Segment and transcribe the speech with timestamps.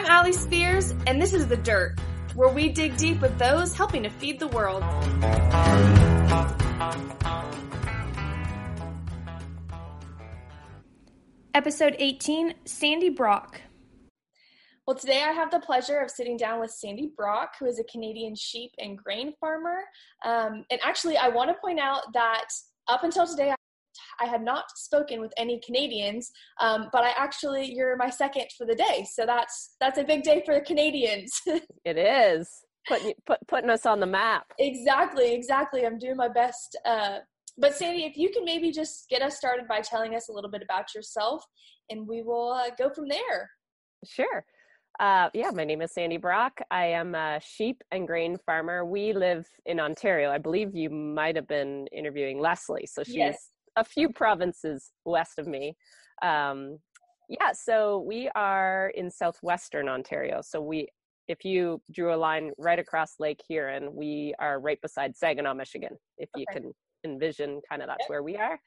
[0.00, 2.00] I'm Allie Spears, and this is The Dirt,
[2.34, 4.82] where we dig deep with those helping to feed the world.
[11.52, 13.60] Episode 18 Sandy Brock.
[14.86, 17.84] Well, today I have the pleasure of sitting down with Sandy Brock, who is a
[17.84, 19.80] Canadian sheep and grain farmer.
[20.24, 22.46] Um, and actually, I want to point out that
[22.88, 23.52] up until today,
[24.20, 26.30] I had not spoken with any Canadians,
[26.60, 30.22] um, but I actually you're my second for the day, so that's that's a big
[30.22, 31.40] day for the Canadians.
[31.84, 34.46] it is putting put, putting us on the map.
[34.58, 35.84] Exactly, exactly.
[35.86, 36.76] I'm doing my best.
[36.84, 37.18] Uh,
[37.58, 40.50] but Sandy, if you can maybe just get us started by telling us a little
[40.50, 41.44] bit about yourself,
[41.90, 43.50] and we will uh, go from there.
[44.04, 44.44] Sure.
[44.98, 46.60] Uh, yeah, my name is Sandy Brock.
[46.70, 48.84] I am a sheep and grain farmer.
[48.84, 50.30] We live in Ontario.
[50.30, 55.38] I believe you might have been interviewing Leslie, so she's yes a few provinces west
[55.38, 55.76] of me.
[56.22, 56.78] Um,
[57.28, 60.40] yeah, so we are in southwestern Ontario.
[60.42, 60.88] So we,
[61.28, 65.96] if you drew a line right across Lake Huron, we are right beside Saginaw, Michigan.
[66.18, 66.72] If you can
[67.04, 68.58] envision, kind of that's where we are.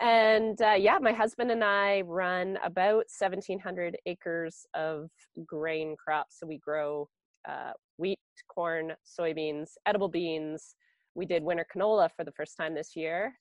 [0.00, 5.08] And uh, yeah, my husband and I run about 1,700 acres of
[5.46, 6.36] grain crops.
[6.40, 7.08] So we grow
[7.48, 10.74] uh, wheat, corn, soybeans, edible beans.
[11.14, 13.34] We did winter canola for the first time this year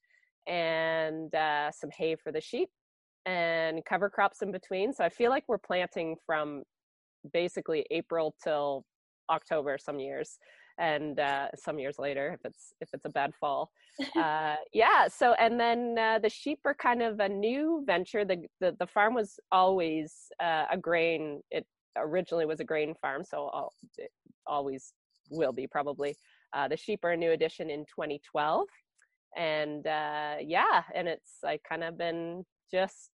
[0.47, 2.69] and uh, some hay for the sheep
[3.25, 4.93] and cover crops in between.
[4.93, 6.63] So I feel like we're planting from
[7.31, 8.85] basically April till
[9.29, 10.37] October some years
[10.79, 13.71] and uh, some years later if it's if it's a bad fall
[14.15, 18.37] uh, yeah so and then uh, the sheep are kind of a new venture the
[18.59, 21.65] the, the farm was always uh, a grain it
[21.97, 24.09] originally was a grain farm so it
[24.47, 24.93] always
[25.29, 26.15] will be probably
[26.53, 28.67] uh, the sheep are a new addition in 2012
[29.37, 33.11] and uh, yeah and it's i kind of been just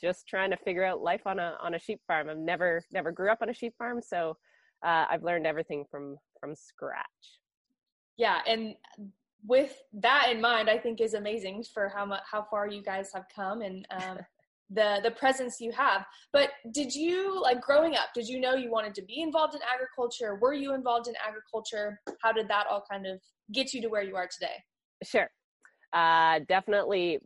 [0.00, 2.28] just trying to figure out life on a on a sheep farm.
[2.28, 4.36] I've never never grew up on a sheep farm so
[4.84, 7.40] uh, i've learned everything from from scratch.
[8.16, 8.74] Yeah and
[9.46, 13.10] with that in mind i think is amazing for how much how far you guys
[13.14, 14.18] have come and um,
[14.70, 16.04] the the presence you have.
[16.32, 19.60] But did you like growing up did you know you wanted to be involved in
[19.72, 20.36] agriculture?
[20.36, 22.00] Were you involved in agriculture?
[22.22, 23.18] How did that all kind of
[23.52, 24.56] get you to where you are today
[25.02, 25.28] Sure.
[25.92, 27.18] Uh, definitely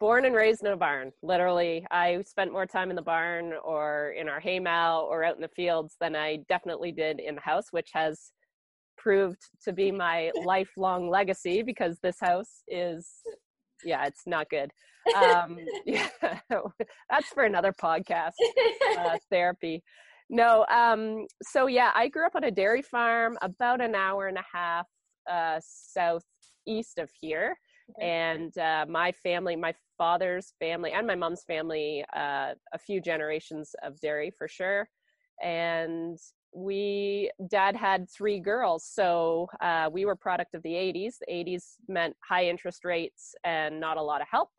[0.00, 1.12] born and raised in a barn.
[1.22, 5.36] Literally, I spent more time in the barn or in our hay mow or out
[5.36, 8.32] in the fields than I definitely did in the house, which has
[8.96, 13.08] proved to be my lifelong legacy because this house is,
[13.84, 14.70] yeah, it's not good.
[15.16, 16.08] Um, yeah,
[17.10, 18.32] that's for another podcast.
[18.98, 19.82] Uh, therapy.
[20.30, 24.38] No, um, so yeah, I grew up on a dairy farm about an hour and
[24.38, 24.86] a half
[25.30, 26.22] uh, south
[26.66, 27.56] east of here.
[27.98, 28.08] Okay.
[28.08, 33.74] And uh, my family, my father's family, and my mom's family, uh, a few generations
[33.82, 34.88] of dairy for sure.
[35.42, 36.18] And
[36.54, 38.86] we, dad had three girls.
[38.86, 41.16] So uh, we were product of the 80s.
[41.20, 44.50] The 80s meant high interest rates and not a lot of help.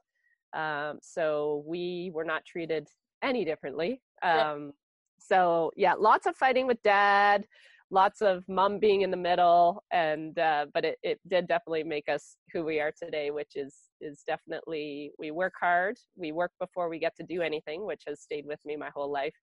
[0.55, 2.87] Um, so we were not treated
[3.23, 4.01] any differently.
[4.21, 4.73] Um,
[5.19, 7.45] so yeah, lots of fighting with dad
[7.91, 12.09] lots of mom being in the middle and uh, but it, it did definitely make
[12.09, 16.89] us who we are today which is is definitely we work hard we work before
[16.89, 19.35] we get to do anything which has stayed with me my whole life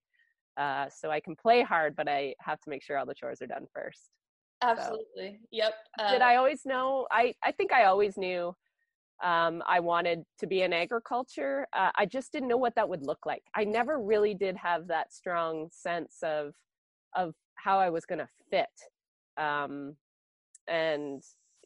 [0.59, 3.41] uh, so i can play hard but i have to make sure all the chores
[3.41, 4.11] are done first
[4.63, 8.55] absolutely so, yep uh, did i always know i i think i always knew
[9.23, 11.69] um, I wanted to be in agriculture.
[11.73, 13.45] Uh, I just didn't know what that would look like.
[13.55, 16.55] I never really did have that strong sense of
[17.15, 18.67] of how I was going to fit.
[19.37, 19.97] Um,
[20.69, 21.23] and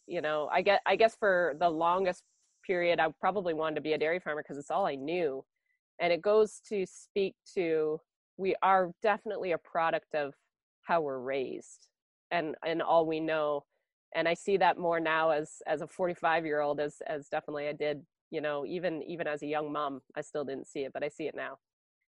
[0.06, 2.22] you know, I get I guess for the longest
[2.66, 5.44] period, I probably wanted to be a dairy farmer because it's all I knew,
[6.00, 8.00] and it goes to speak to
[8.36, 10.34] we are definitely a product of
[10.82, 11.88] how we're raised
[12.30, 13.64] and and all we know
[14.14, 17.68] and i see that more now as as a 45 year old as as definitely
[17.68, 20.92] i did you know even even as a young mom i still didn't see it
[20.92, 21.56] but i see it now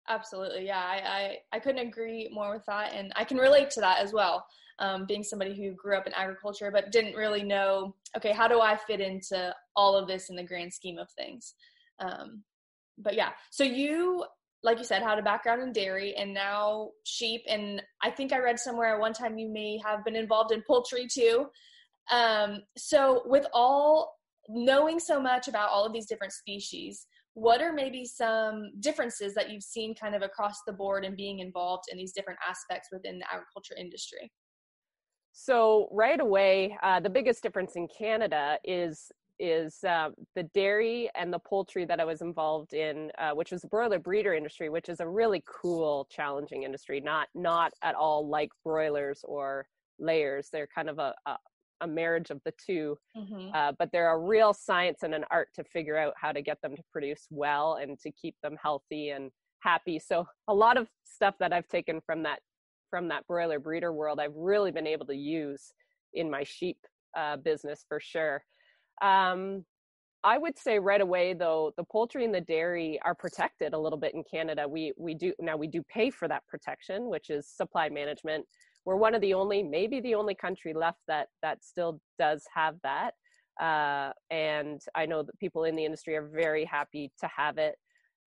[0.07, 0.79] Absolutely, yeah.
[0.79, 4.13] I, I, I couldn't agree more with that, and I can relate to that as
[4.13, 4.45] well.
[4.77, 8.59] Um, being somebody who grew up in agriculture but didn't really know, okay, how do
[8.59, 11.55] I fit into all of this in the grand scheme of things?
[11.99, 12.43] Um,
[12.97, 14.25] but yeah, so you,
[14.63, 18.39] like you said, had a background in dairy and now sheep, and I think I
[18.39, 21.47] read somewhere at one time you may have been involved in poultry too.
[22.11, 24.19] Um, so with all
[24.49, 29.51] knowing so much about all of these different species what are maybe some differences that
[29.51, 33.19] you've seen kind of across the board in being involved in these different aspects within
[33.19, 34.31] the agriculture industry?
[35.33, 41.31] So, right away, uh, the biggest difference in Canada is is uh, the dairy and
[41.31, 44.87] the poultry that I was involved in, uh, which was the broiler breeder industry, which
[44.87, 47.01] is a really cool, challenging industry.
[47.01, 49.67] Not not at all like broilers or
[49.99, 50.47] layers.
[50.53, 51.35] They're kind of a, a,
[51.85, 53.49] a marriage of the 2 mm-hmm.
[53.53, 56.61] uh, but they're a real science and an art to figure out how to get
[56.61, 59.99] them to produce well and to keep them healthy and happy.
[59.99, 62.39] So a lot of stuff that I've taken from that
[62.91, 65.73] from that broiler breeder world, I've really been able to use
[66.13, 66.77] in my sheep
[67.17, 68.43] uh, business for sure.
[69.01, 69.65] Um,
[70.23, 73.99] I would say right away though, the poultry and the dairy are protected a little
[73.99, 74.67] bit in Canada.
[74.67, 78.45] We we do now we do pay for that protection, which is supply management.
[78.85, 82.75] We're one of the only, maybe the only country left that that still does have
[82.83, 83.13] that.
[83.59, 87.75] Uh, and I know that people in the industry are very happy to have it.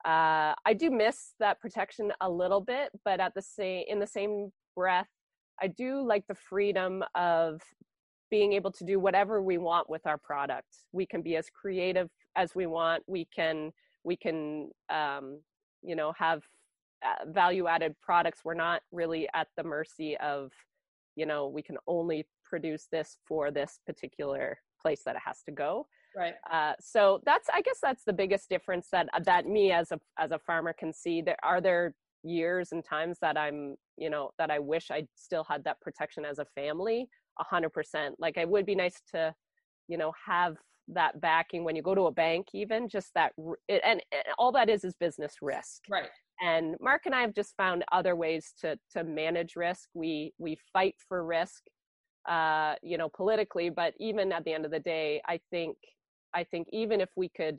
[0.04, 4.06] Uh, I do miss that protection a little bit, but at the same in the
[4.06, 5.08] same breath,
[5.60, 7.60] I do like the freedom of
[8.30, 10.68] being able to do whatever we want with our product.
[10.92, 13.02] We can be as creative as we want.
[13.06, 13.72] We can
[14.04, 15.40] we can um,
[15.82, 16.42] you know have
[17.26, 18.40] value added products.
[18.44, 20.50] We're not really at the mercy of
[21.16, 25.52] you know we can only produce this for this particular place that it has to
[25.52, 25.86] go.
[26.16, 26.34] Right.
[26.50, 30.32] Uh, so that's I guess that's the biggest difference that that me as a as
[30.32, 31.22] a farmer can see.
[31.22, 35.44] There are there years and times that I'm you know that I wish I still
[35.44, 37.08] had that protection as a family
[37.38, 38.16] a hundred percent.
[38.18, 39.34] Like it would be nice to,
[39.88, 40.56] you know, have
[40.88, 43.32] that backing when you go to a bank, even just that,
[43.68, 44.02] and, and
[44.38, 45.82] all that is is business risk.
[45.90, 46.08] Right.
[46.40, 49.88] And Mark and I have just found other ways to to manage risk.
[49.94, 51.62] We we fight for risk,
[52.28, 55.76] uh, you know, politically, but even at the end of the day, I think
[56.34, 57.58] I think even if we could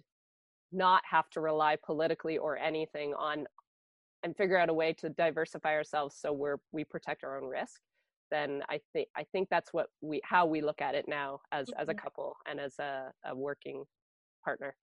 [0.71, 3.45] not have to rely politically or anything on
[4.23, 7.79] and figure out a way to diversify ourselves so we're we protect our own risk
[8.31, 11.67] then I think I think that's what we how we look at it now as
[11.67, 11.81] mm-hmm.
[11.81, 12.03] as a mm-hmm.
[12.03, 13.83] couple and as a, a, working
[14.43, 14.75] partner.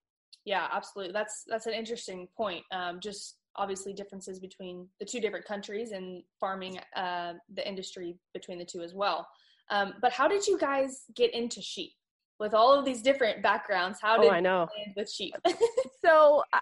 [0.44, 1.12] Yeah, absolutely.
[1.12, 2.64] That's that's an interesting point.
[2.72, 8.58] Um, just obviously differences between the two different countries and farming uh, the industry between
[8.58, 9.26] the two as well.
[9.70, 11.92] Um, but how did you guys get into sheep?
[12.38, 14.68] With all of these different backgrounds, how oh, did oh, I know.
[14.76, 15.34] you land with sheep?
[16.04, 16.60] so I,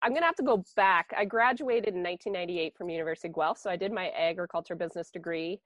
[0.00, 1.10] I'm going to have to go back.
[1.14, 5.60] I graduated in 1998 from University of Guelph, so I did my agriculture business degree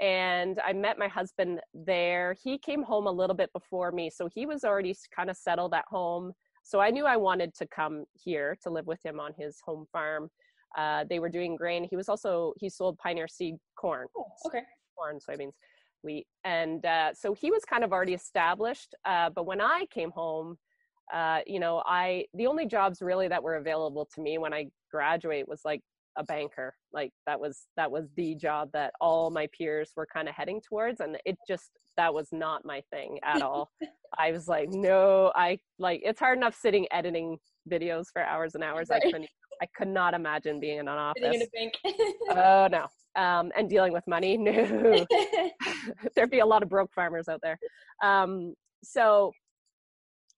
[0.00, 2.34] and I met my husband there.
[2.42, 5.74] He came home a little bit before me, so he was already kind of settled
[5.74, 6.32] at home.
[6.62, 9.86] So I knew I wanted to come here to live with him on his home
[9.92, 10.30] farm.
[10.76, 11.86] Uh, they were doing grain.
[11.88, 14.06] He was also he sold Pioneer seed corn.
[14.16, 14.62] Oh, okay.
[14.96, 15.52] Corn, soybeans,
[16.02, 18.94] wheat, and uh, so he was kind of already established.
[19.04, 20.56] Uh, but when I came home,
[21.12, 24.68] uh, you know, I the only jobs really that were available to me when I
[24.90, 25.82] graduate was like
[26.16, 30.28] a banker like that was that was the job that all my peers were kind
[30.28, 33.70] of heading towards and it just that was not my thing at all.
[34.18, 37.38] I was like no i like it's hard enough sitting editing
[37.70, 39.00] videos for hours and hours right.
[39.02, 39.28] i couldn't
[39.62, 41.74] i could not imagine being in an office in a bank.
[42.30, 42.86] oh no.
[43.14, 45.06] Um, and dealing with money no.
[46.14, 47.58] There'd be a lot of broke farmers out there.
[48.02, 49.32] Um, so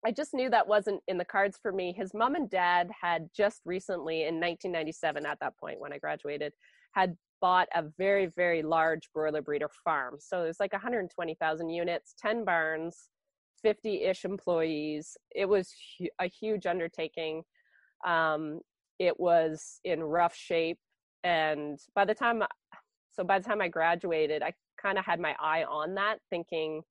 [0.06, 1.94] I just knew that wasn't in the cards for me.
[1.96, 6.52] His mom and dad had just recently, in 1997, at that point when I graduated,
[6.92, 10.16] had bought a very, very large broiler breeder farm.
[10.18, 13.08] So it was like 120,000 units, 10 barns,
[13.62, 15.16] 50 ish employees.
[15.34, 15.72] It was
[16.20, 17.42] a huge undertaking.
[18.06, 18.60] Um,
[18.98, 20.78] it was in rough shape.
[21.22, 22.42] And by the time,
[23.12, 26.82] so by the time I graduated, I kind of had my eye on that, thinking,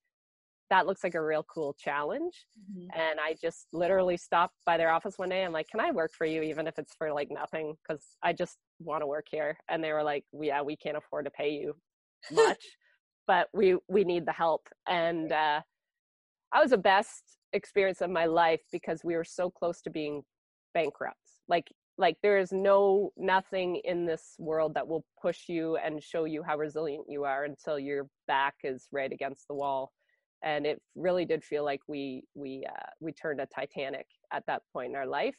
[0.73, 2.47] that looks like a real cool challenge.
[2.59, 2.99] Mm-hmm.
[2.99, 5.45] And I just literally stopped by their office one day.
[5.45, 7.75] I'm like, can I work for you, even if it's for like nothing?
[7.87, 9.55] Because I just want to work here.
[9.69, 11.75] And they were like, yeah, we can't afford to pay you
[12.31, 12.63] much,
[13.27, 14.67] but we we need the help.
[14.87, 15.61] And uh,
[16.51, 17.21] I was the best
[17.53, 20.23] experience of my life because we were so close to being
[20.73, 21.17] bankrupt.
[21.47, 26.23] Like like there is no nothing in this world that will push you and show
[26.23, 29.91] you how resilient you are until your back is right against the wall
[30.43, 34.61] and it really did feel like we we uh, we turned a Titanic at that
[34.71, 35.35] point in our life.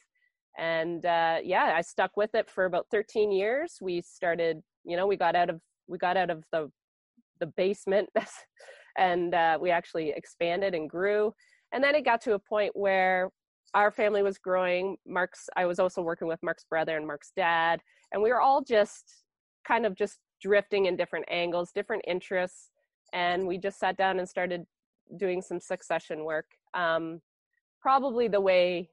[0.57, 3.77] And uh, yeah, I stuck with it for about 13 years.
[3.81, 6.71] We started, you know, we got out of we got out of the
[7.39, 8.09] the basement,
[8.97, 11.33] and uh, we actually expanded and grew.
[11.71, 13.29] And then it got to a point where
[13.73, 14.97] our family was growing.
[15.07, 17.81] Mark's I was also working with Mark's brother and Mark's dad,
[18.11, 19.23] and we were all just
[19.67, 22.69] kind of just drifting in different angles, different interests
[23.13, 24.65] and we just sat down and started
[25.17, 26.47] doing some succession work.
[26.73, 27.21] Um,
[27.81, 28.89] probably the way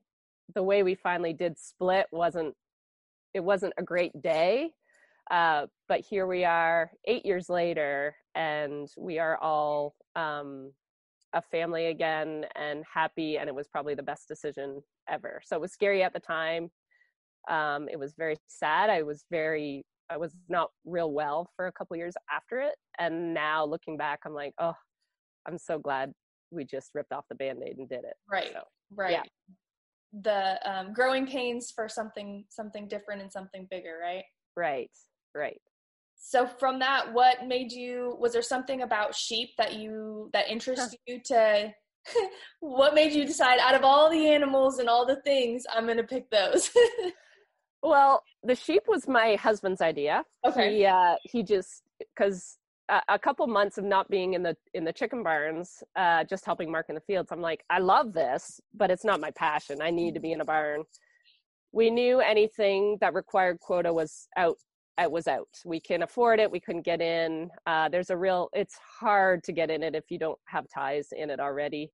[0.54, 2.54] the way we finally did split wasn't
[3.34, 4.72] it wasn't a great day,
[5.30, 10.72] uh, but here we are eight years later, and we are all um,
[11.32, 15.60] a family again and happy and it was probably the best decision ever so it
[15.60, 16.70] was scary at the time
[17.48, 21.72] um, it was very sad i was very i was not real well for a
[21.72, 24.74] couple years after it and now looking back i'm like oh
[25.46, 26.12] i'm so glad
[26.50, 28.62] we just ripped off the band-aid and did it right so,
[28.94, 29.12] right.
[29.12, 29.22] Yeah.
[30.22, 34.24] the um, growing pains for something something different and something bigger right?
[34.56, 34.90] Right
[35.34, 35.60] right.
[36.16, 40.94] So from that what made you was there something about sheep that you that interests
[41.06, 41.72] you to
[42.60, 45.96] what made you decide out of all the animals and all the things i'm going
[45.96, 46.70] to pick those?
[47.82, 50.24] Well the sheep was my husband's idea.
[50.46, 50.76] Okay.
[50.76, 52.56] He uh he just because
[53.08, 56.70] a, couple months of not being in the in the chicken barns uh just helping
[56.70, 59.90] mark in the fields i'm like i love this but it's not my passion i
[59.90, 60.82] need to be in a barn
[61.72, 64.56] we knew anything that required quota was out
[65.00, 65.48] it was out.
[65.64, 66.50] We can afford it.
[66.50, 67.50] We couldn't get in.
[67.66, 68.48] Uh, there's a real.
[68.52, 71.90] It's hard to get in it if you don't have ties in it already,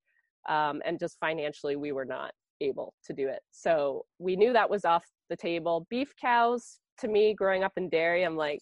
[0.49, 3.41] um, and just financially, we were not able to do it.
[3.51, 5.87] So we knew that was off the table.
[5.91, 8.61] Beef cows, to me, growing up in dairy, I'm like,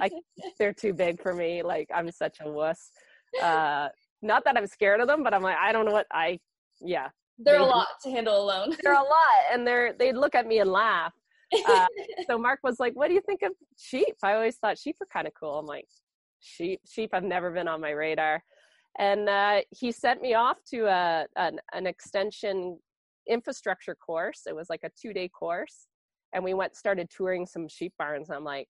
[0.00, 0.10] I,
[0.58, 1.62] they're too big for me.
[1.62, 2.90] Like I'm such a wuss.
[3.42, 3.88] Uh,
[4.22, 6.38] not that I'm scared of them, but I'm like, I don't know what I.
[6.80, 7.08] Yeah,
[7.38, 8.76] they're they, a lot to handle alone.
[8.82, 11.12] they're a lot, and they're they look at me and laugh
[11.66, 11.86] uh,
[12.26, 15.06] so Mark was like, "What do you think of sheep?" I always thought sheep were
[15.12, 15.58] kind of cool.
[15.58, 15.86] I'm like,
[16.40, 18.42] "Sheep, sheep have never been on my radar."
[18.98, 22.78] And uh, he sent me off to a an, an extension
[23.28, 24.42] infrastructure course.
[24.46, 25.86] It was like a two day course,
[26.32, 28.30] and we went started touring some sheep barns.
[28.30, 28.68] I'm like,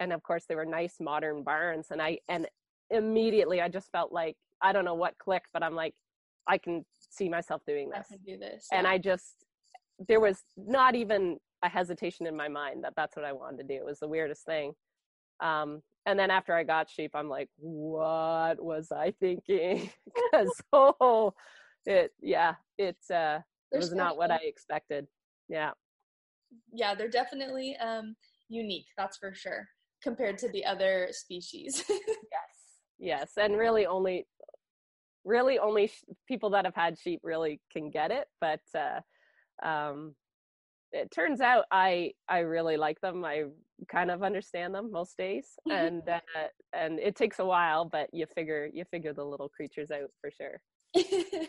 [0.00, 2.46] and of course they were nice modern barns, and I and
[2.90, 5.94] immediately I just felt like I don't know what clicked, but I'm like,
[6.46, 8.06] I can see myself doing this.
[8.10, 8.68] I can do this.
[8.70, 8.78] Yeah.
[8.78, 9.44] And I just
[10.08, 13.64] there was not even a hesitation in my mind that that's what I wanted to
[13.64, 13.74] do.
[13.74, 14.72] It was the weirdest thing.
[15.40, 19.90] Um, and then after I got sheep, I'm like, what was I thinking?
[20.32, 21.34] Because oh,
[21.86, 23.40] it yeah, it's uh,
[23.72, 25.06] it was not what I expected.
[25.48, 25.72] Yeah.
[26.72, 28.16] Yeah, they're definitely um
[28.48, 28.86] unique.
[28.96, 29.66] That's for sure
[30.04, 31.82] compared to the other species.
[31.88, 32.52] yes,
[32.98, 34.26] yes, and really only,
[35.24, 38.26] really only sh- people that have had sheep really can get it.
[38.40, 40.14] But uh, um,
[40.92, 43.24] it turns out I I really like them.
[43.24, 43.44] I
[43.90, 46.20] kind of understand them most days, and uh,
[46.72, 50.30] and it takes a while, but you figure you figure the little creatures out for
[50.30, 50.60] sure.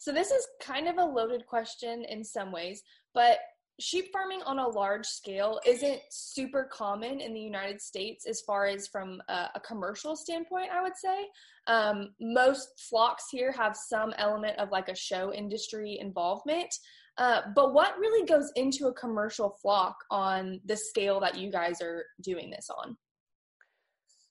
[0.00, 2.82] so this is kind of a loaded question in some ways,
[3.14, 3.38] but
[3.80, 8.66] sheep farming on a large scale isn't super common in the United States as far
[8.66, 11.26] as from a, a commercial standpoint, I would say.
[11.66, 16.72] Um, most flocks here have some element of like a show industry involvement.
[17.18, 21.80] Uh, but what really goes into a commercial flock on the scale that you guys
[21.82, 22.96] are doing this on?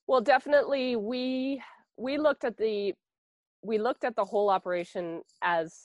[0.08, 1.62] Well, definitely we
[1.98, 2.94] we looked at the
[3.62, 5.76] we looked at the whole operation as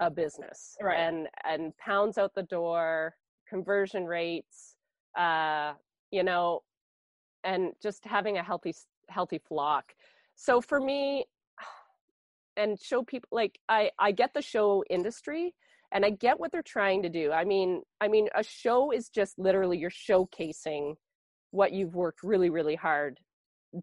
[0.00, 0.98] a business right.
[0.98, 3.14] and and pounds out the door,
[3.48, 4.76] conversion rates,
[5.18, 5.72] uh,
[6.10, 6.60] you know,
[7.44, 8.74] and just having a healthy
[9.08, 9.92] healthy flock.
[10.34, 11.24] So for me,
[12.56, 15.54] and show people like I I get the show industry
[15.92, 19.08] and i get what they're trying to do i mean i mean a show is
[19.08, 20.94] just literally you're showcasing
[21.50, 23.18] what you've worked really really hard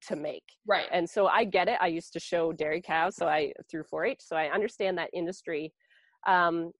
[0.01, 3.27] to make right and so i get it i used to show dairy cows so
[3.27, 5.71] i through 4-h so i understand that industry
[6.27, 6.71] um,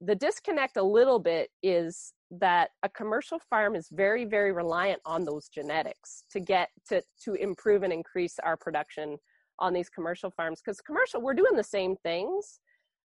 [0.00, 5.24] the disconnect a little bit is that a commercial farm is very very reliant on
[5.24, 9.18] those genetics to get to to improve and increase our production
[9.58, 12.60] on these commercial farms because commercial we're doing the same things.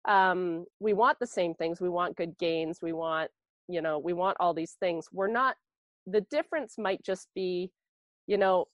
[0.08, 1.82] Um, we want the same things.
[1.82, 2.80] We want good gains.
[2.82, 3.30] We want
[3.68, 5.08] you know we want all these things.
[5.12, 5.56] We're not
[6.08, 7.72] the difference might just be
[8.28, 8.66] you know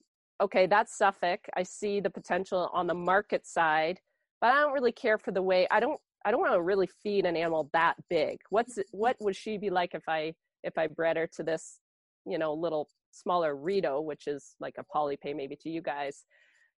[0.41, 1.39] okay that's suffolk.
[1.55, 3.99] I see the potential on the market side
[4.41, 6.89] but i don't really care for the way i don't i don't want to really
[7.03, 8.39] feed an animal that big.
[8.49, 11.79] What's what would she be like if i if i bred her to this
[12.25, 16.25] you know little smaller Rideau which is like a polypay maybe to you guys?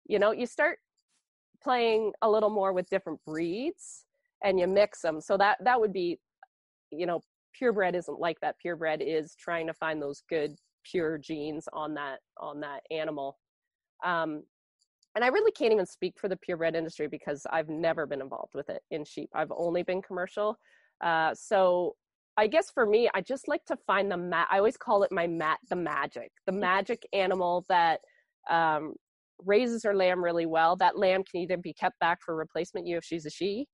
[0.05, 0.79] You know you start
[1.61, 4.05] playing a little more with different breeds
[4.43, 6.19] and you mix them so that that would be
[6.91, 7.21] you know
[7.53, 8.57] purebred isn't like that.
[8.59, 13.37] Purebred is trying to find those good pure genes on that on that animal.
[14.03, 14.43] Um,
[15.15, 18.53] and i really can't even speak for the purebred industry because i've never been involved
[18.53, 19.29] with it in sheep.
[19.33, 20.57] I've only been commercial.
[21.03, 21.95] Uh, so
[22.37, 24.47] i guess for me i just like to find the mat.
[24.51, 27.99] i always call it my mat the magic the magic animal that
[28.49, 28.93] um,
[29.45, 30.75] raises her lamb really well.
[30.75, 33.67] That lamb can either be kept back for replacement you if she's a she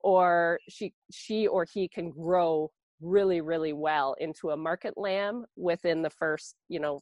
[0.00, 2.70] or she she or he can grow
[3.00, 7.00] really really well into a market lamb within the first you know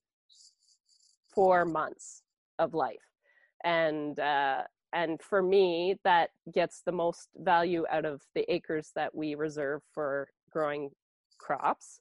[1.34, 2.22] four months
[2.58, 2.96] of life
[3.64, 4.62] and uh
[4.92, 9.82] and for me that gets the most value out of the acres that we reserve
[9.92, 10.90] for growing
[11.38, 12.00] crops.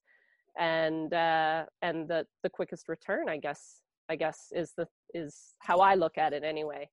[0.58, 5.78] And uh, and the the quickest return i guess i guess is the is how
[5.78, 6.89] i look at it anyway.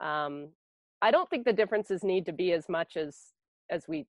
[0.00, 0.48] Um,
[1.02, 3.16] i don't think the differences need to be as much as
[3.70, 4.06] as we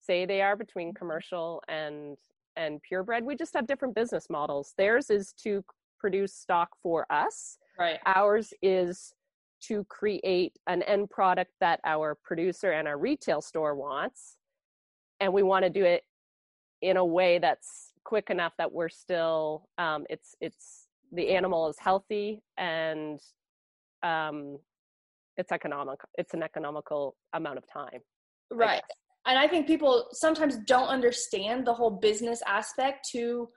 [0.00, 0.98] say they are between mm-hmm.
[0.98, 2.16] commercial and
[2.56, 3.24] and purebred.
[3.24, 4.74] We just have different business models.
[4.76, 5.64] Theirs is to
[5.98, 7.58] produce stock for us.
[7.78, 8.00] Right.
[8.04, 9.12] Ours is
[9.60, 14.36] to create an end product that our producer and our retail store wants
[15.20, 16.02] and we want to do it
[16.82, 21.76] in a way that's quick enough that we're still um, it's it's the animal is
[21.78, 23.20] healthy and
[24.02, 24.58] um,
[25.36, 28.00] it's economic it's an economical amount of time
[28.52, 28.82] right.
[29.26, 33.48] and i think people sometimes don't understand the whole business aspect to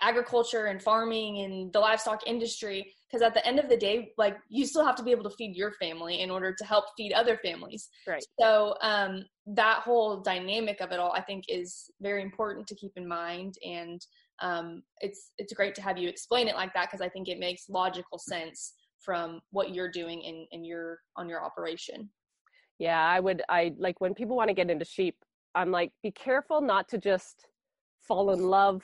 [0.00, 4.36] agriculture and farming and the livestock industry because at the end of the day like
[4.48, 7.12] you still have to be able to feed your family in order to help feed
[7.12, 7.88] other families.
[8.06, 8.24] Right.
[8.38, 12.92] So um, that whole dynamic of it all i think is very important to keep
[12.96, 13.54] in mind.
[13.64, 14.00] And
[14.40, 17.38] um, it's it's great to have you explain it like that because i think it
[17.38, 22.08] makes logical sense from what you're doing in in your on your operation.
[22.78, 25.16] Yeah i would i like when people want to get into sheep
[25.54, 27.48] i'm like be careful not to just
[28.00, 28.82] fall in love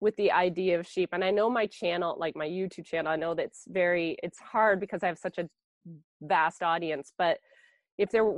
[0.00, 3.16] with the idea of sheep and i know my channel like my youtube channel i
[3.16, 5.48] know that's very it's hard because i have such a
[6.22, 7.38] vast audience but
[7.98, 8.32] if they're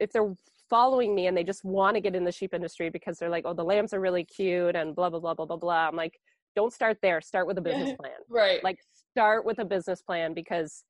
[0.00, 0.34] if they're
[0.68, 3.44] following me and they just want to get in the sheep industry because they're like
[3.46, 6.18] oh the lambs are really cute and blah blah blah blah blah blah i'm like
[6.56, 8.12] don't start there start with a business plan.
[8.28, 8.64] Right.
[8.64, 8.78] Like
[9.12, 10.82] start with a business plan because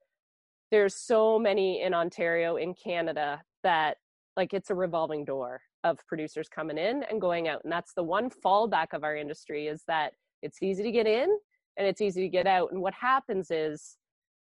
[0.70, 3.98] there's so many in ontario in canada that
[4.36, 8.02] like it's a revolving door of producers coming in and going out and that's the
[8.02, 10.12] one fallback of our industry is that
[10.42, 11.28] it's easy to get in
[11.76, 13.96] and it's easy to get out and what happens is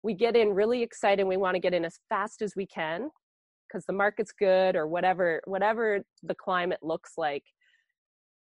[0.02, 3.10] we get in really excited we want to get in as fast as we can
[3.68, 7.44] because the market's good or whatever whatever the climate looks like.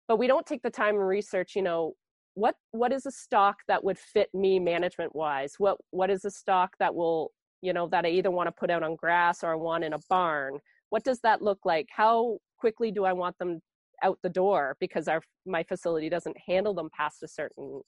[0.09, 1.95] But we don't take the time and research you know
[2.35, 6.31] what what is a stock that would fit me management wise what what is a
[6.31, 9.53] stock that will you know that i either want to put out on grass or
[9.53, 10.59] i want in a barn?
[10.91, 11.89] What does that look like?
[11.91, 13.61] How quickly do I want them
[14.03, 17.81] out the door because our my facility doesn't handle them past a certain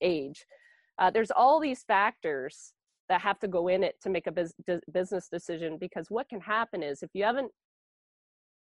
[0.00, 0.44] age.
[0.98, 2.72] Uh, there's all these factors
[3.08, 4.54] that have to go in it to make a bus-
[4.92, 7.50] business decision because what can happen is if you haven't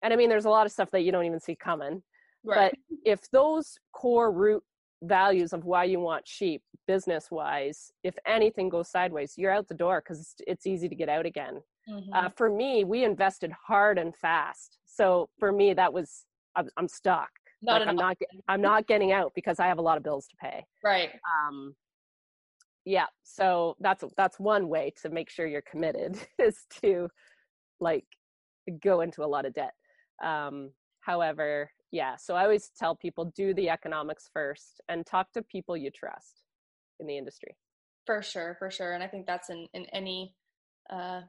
[0.01, 2.01] and I mean there's a lot of stuff that you don't even see coming.
[2.43, 2.71] Right.
[2.71, 4.63] But if those core root
[5.03, 9.73] values of why you want sheep business wise if anything goes sideways you're out the
[9.73, 12.13] door because it's, it's, easy to get out again mm-hmm.
[12.13, 14.77] uh, for me we invested hard and fast.
[14.85, 16.25] So for me that was
[16.55, 17.29] i'm, I'm stuck.
[17.61, 20.27] Not like i'm not i'm not getting out because i have a lot of bills
[20.27, 20.65] to pay.
[20.83, 21.09] Right.
[21.47, 21.75] Um
[22.85, 27.07] yeah so that's that's one way to make sure you're committed is to
[27.79, 28.05] like
[28.83, 29.73] go into a lot of debt.
[30.23, 30.71] Um
[31.01, 35.75] however yeah so i always tell people do the economics first and talk to people
[35.75, 36.43] you trust
[36.99, 37.55] in the industry.
[38.05, 40.35] For sure for sure and i think that's in in any
[40.89, 41.21] uh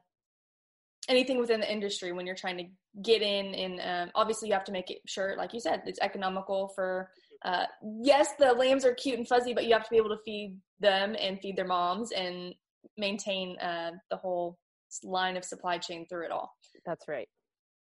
[1.09, 2.65] anything within the industry when you're trying to
[3.01, 5.99] get in and um, obviously you have to make it sure like you said it's
[6.01, 7.09] economical for
[7.43, 7.65] uh,
[8.03, 10.55] yes the lambs are cute and fuzzy but you have to be able to feed
[10.79, 12.53] them and feed their moms and
[12.97, 14.57] maintain uh, the whole
[15.03, 16.51] line of supply chain through it all.
[16.85, 17.27] That's right.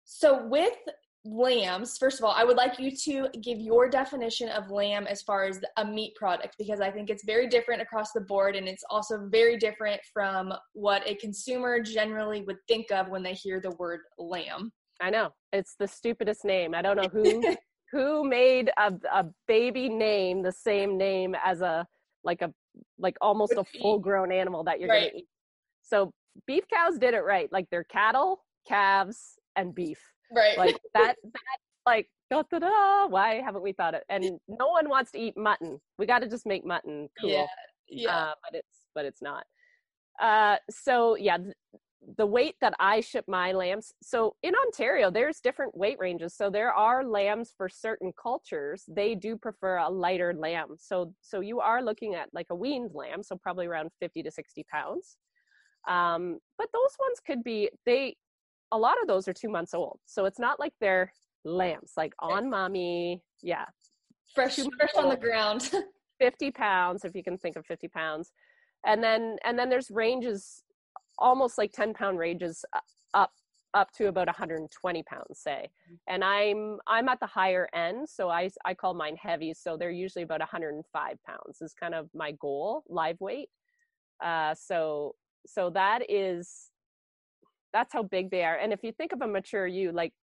[0.05, 0.77] So with
[1.25, 5.21] lambs, first of all, I would like you to give your definition of lamb as
[5.21, 8.67] far as a meat product because I think it's very different across the board and
[8.67, 13.61] it's also very different from what a consumer generally would think of when they hear
[13.61, 14.71] the word lamb.
[15.01, 15.33] I know.
[15.51, 16.75] It's the stupidest name.
[16.75, 17.55] I don't know who
[17.91, 21.85] who made a, a baby name the same name as a
[22.23, 22.51] like a
[22.97, 25.01] like almost a full grown animal that you're right.
[25.01, 25.27] going to eat.
[25.83, 26.11] So
[26.47, 27.51] beef cows did it right.
[27.51, 29.99] Like they're cattle, calves, and beef
[30.35, 30.57] Right.
[30.57, 34.03] Like that, that like da, da, da, why haven't we thought it?
[34.09, 35.79] And no one wants to eat mutton.
[35.97, 37.29] We got to just make mutton cool.
[37.29, 37.45] Yeah.
[37.89, 38.17] Yeah.
[38.17, 39.45] Uh, but it's but it's not.
[40.21, 41.53] Uh, so yeah, th-
[42.17, 43.93] the weight that I ship my lambs.
[44.01, 46.35] So in Ontario, there's different weight ranges.
[46.35, 48.83] So there are lambs for certain cultures.
[48.87, 50.75] They do prefer a lighter lamb.
[50.77, 54.31] So so you are looking at like a weaned lamb, so probably around 50 to
[54.31, 55.17] 60 pounds.
[55.87, 58.15] Um, but those ones could be they
[58.73, 59.99] a lot of those are two months old.
[60.05, 61.13] So it's not like they're
[61.45, 63.21] lambs, like on mommy.
[63.41, 63.65] Yeah.
[64.33, 65.71] Fresh, fresh on the ground.
[66.19, 68.31] 50 pounds, if you can think of 50 pounds.
[68.85, 70.63] And then, and then there's ranges,
[71.19, 72.65] almost like 10 pound ranges
[73.13, 73.31] up,
[73.75, 75.69] up to about 120 pounds, say.
[75.69, 75.95] Mm-hmm.
[76.07, 78.07] And I'm, I'm at the higher end.
[78.09, 79.53] So I, I call mine heavy.
[79.53, 83.49] So they're usually about 105 pounds is kind of my goal live weight.
[84.23, 85.13] Uh, so,
[85.45, 86.69] so that is
[87.73, 90.13] that's how big they are and if you think of a mature ewe like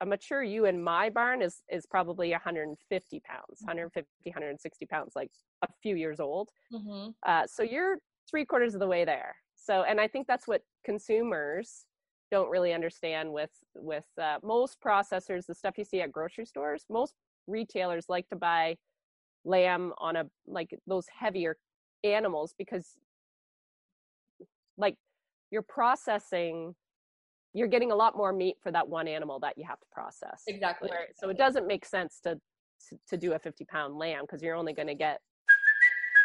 [0.00, 5.30] a mature ewe in my barn is is probably 150 pounds 150 160 pounds like
[5.62, 7.10] a few years old mm-hmm.
[7.26, 7.96] uh, so you're
[8.28, 11.86] three quarters of the way there so and i think that's what consumers
[12.30, 16.84] don't really understand with with uh, most processors the stuff you see at grocery stores
[16.90, 17.14] most
[17.46, 18.74] retailers like to buy
[19.44, 21.56] lamb on a like those heavier
[22.02, 22.98] animals because
[24.76, 24.96] like
[25.54, 26.74] you're processing
[27.56, 30.42] you're getting a lot more meat for that one animal that you have to process
[30.48, 30.90] exactly.
[30.90, 32.34] Where, so it doesn't make sense to
[32.88, 35.20] to, to do a 50 pound lamb because you're only going to get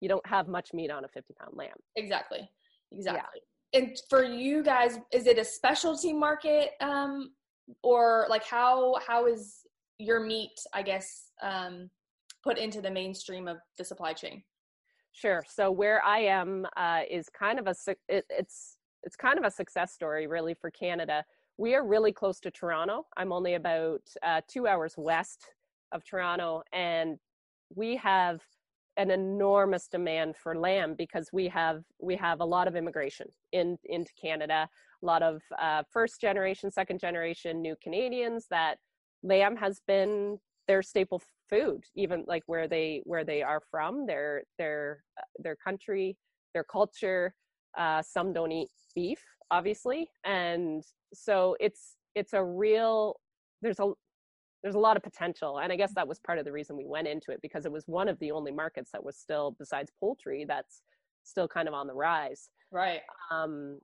[0.00, 1.76] you don't have much meat on a 50 pound lamb.
[1.96, 2.48] Exactly.
[2.92, 3.40] Exactly.
[3.72, 3.80] Yeah.
[3.80, 6.70] And for you guys, is it a specialty market?
[6.80, 7.32] Um,
[7.82, 9.60] or like how, how is
[9.98, 11.90] your meat, I guess, um,
[12.44, 14.42] put into the mainstream of the supply chain?
[15.12, 15.42] Sure.
[15.48, 17.74] So where I am uh, is kind of a
[18.06, 21.24] it, it's it's kind of a success story really for Canada.
[21.56, 23.06] We are really close to Toronto.
[23.16, 25.46] I'm only about uh, two hours west
[25.92, 27.16] of Toronto, and
[27.74, 28.42] we have
[28.96, 33.76] an enormous demand for lamb because we have we have a lot of immigration in
[33.84, 34.68] into Canada,
[35.02, 38.78] a lot of uh, first generation, second generation new Canadians that
[39.22, 44.42] lamb has been their staple food, even like where they where they are from, their
[44.58, 46.16] their uh, their country,
[46.54, 47.34] their culture.
[47.76, 50.82] Uh, some don't eat beef, obviously, and
[51.12, 53.20] so it's it's a real
[53.62, 53.92] there's a
[54.62, 56.86] there's a lot of potential and i guess that was part of the reason we
[56.86, 59.92] went into it because it was one of the only markets that was still besides
[60.00, 60.82] poultry that's
[61.26, 62.48] still kind of on the rise.
[62.70, 63.00] Right.
[63.30, 63.80] Um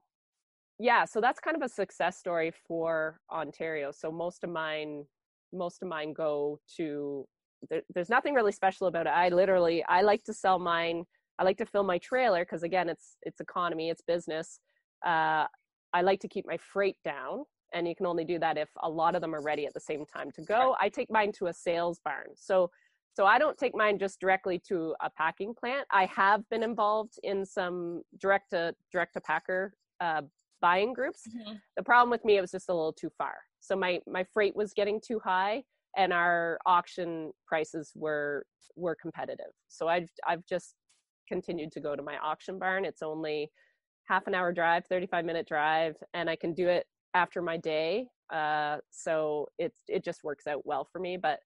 [0.79, 3.91] yeah so that's kind of a success story for ontario.
[3.91, 5.05] So most of mine
[5.53, 7.25] most of mine go to
[7.69, 9.11] there, there's nothing really special about it.
[9.11, 11.03] I literally i like to sell mine
[11.37, 14.59] i like to fill my trailer because again it's it's economy it's business.
[15.05, 15.45] Uh,
[15.93, 18.89] i like to keep my freight down and you can only do that if a
[18.89, 20.75] lot of them are ready at the same time to go.
[20.79, 22.27] I take mine to a sales barn.
[22.35, 22.69] So
[23.15, 25.87] so I don't take mine just directly to a packing plant.
[25.91, 30.21] I have been involved in some direct to direct to packer uh,
[30.61, 31.21] buying groups.
[31.27, 31.55] Mm-hmm.
[31.77, 33.35] The problem with me it was just a little too far.
[33.59, 35.63] So my my freight was getting too high
[35.95, 39.53] and our auction prices were were competitive.
[39.67, 40.75] So I've I've just
[41.27, 42.83] continued to go to my auction barn.
[42.83, 43.51] It's only
[44.05, 48.07] half an hour drive, 35 minute drive and I can do it after my day.
[48.31, 51.17] Uh, so it's it just works out well for me.
[51.17, 51.39] But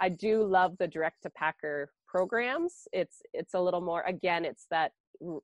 [0.00, 2.86] I do love the direct to packer programs.
[2.92, 4.44] It's it's a little more again.
[4.44, 4.92] It's that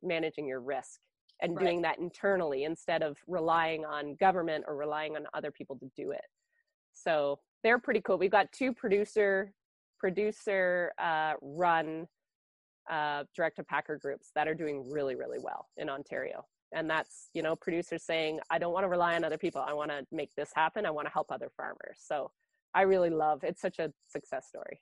[0.02, 1.00] managing your risk
[1.42, 1.64] and right.
[1.64, 6.10] doing that internally instead of relying on government or relying on other people to do
[6.10, 6.24] it.
[6.92, 8.18] So they're pretty cool.
[8.18, 9.52] We've got two producer
[9.98, 12.06] producer uh, run
[12.90, 17.28] uh, direct to packer groups that are doing really really well in Ontario and that's
[17.34, 19.60] you know producers saying i don't want to rely on other people.
[19.66, 20.86] I want to make this happen.
[20.86, 21.98] I want to help other farmers.
[21.98, 22.30] So
[22.74, 24.80] i really love it's such a success story.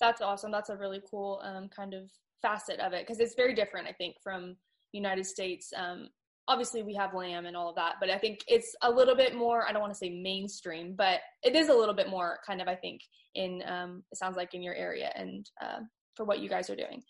[0.00, 0.52] That's awesome.
[0.52, 3.92] That's a really cool um, kind of facet of it because it's very different i
[3.92, 4.56] think from
[4.92, 5.72] united states.
[5.76, 6.08] Um,
[6.48, 9.36] obviously we have lamb and all of that but i think it's a little bit
[9.36, 12.60] more i don't want to say mainstream but it is a little bit more kind
[12.60, 13.02] of i think
[13.34, 15.80] in um, it sounds like in your area and uh,
[16.16, 17.02] for what you guys are doing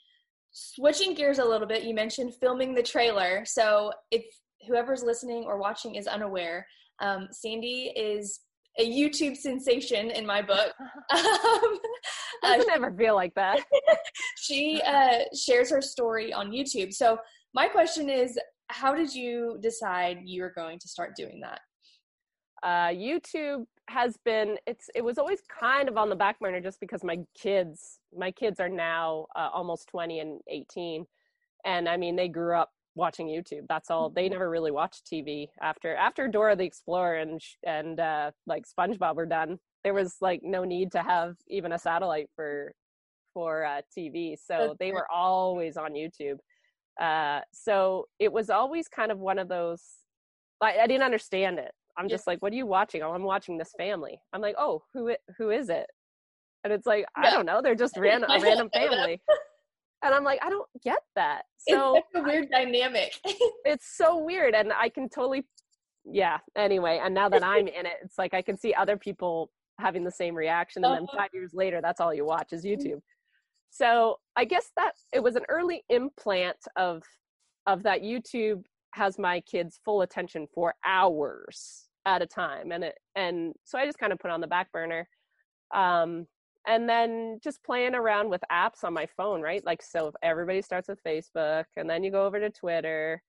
[0.53, 3.45] switching gears a little bit, you mentioned filming the trailer.
[3.45, 4.25] So if
[4.67, 6.67] whoever's listening or watching is unaware,
[7.01, 8.41] um, Sandy is
[8.79, 10.73] a YouTube sensation in my book.
[12.45, 13.59] Um, Doesn't uh, ever feel like that.
[14.41, 16.93] she uh, shares her story on YouTube.
[16.93, 17.19] So
[17.53, 21.61] my question is, how did you decide you were going to start doing that?
[22.63, 26.79] Uh, YouTube has been it's it was always kind of on the back burner just
[26.79, 31.07] because my kids my kids are now uh, almost 20 and 18
[31.65, 34.11] and i mean they grew up watching youtube that's all.
[34.11, 34.33] They mm-hmm.
[34.33, 39.27] never really watched tv after after dora the explorer and and uh like spongebob were
[39.27, 42.73] done there was like no need to have even a satellite for
[43.33, 46.39] for uh, tv so they were always on youtube.
[47.01, 49.83] Uh so it was always kind of one of those
[50.61, 53.03] I, I didn't understand it I'm just like, what are you watching?
[53.03, 54.21] Oh, I'm watching this family.
[54.33, 55.87] I'm like, oh, who who is it?
[56.65, 57.29] And it's like, yeah.
[57.29, 57.61] I don't know.
[57.63, 59.21] They're just random a random family.
[60.03, 61.43] and I'm like, I don't get that.
[61.69, 63.15] So it's a weird I, dynamic.
[63.65, 65.45] it's so weird, and I can totally
[66.11, 69.51] yeah anyway and now that i'm in it it's like i can see other people
[69.79, 71.19] having the same reaction and then Uh-huh.
[71.19, 73.01] five years later that's all you watch is youtube
[73.71, 77.03] so i guess that it was an early implant of
[77.67, 82.95] of that youtube has my kids full attention for hours at a time and it
[83.17, 85.07] and so i just kind of put on the back burner
[85.75, 86.27] um
[86.67, 90.89] and then just playing around with apps on my phone right like so everybody starts
[90.89, 93.23] with facebook and then you go over to twitter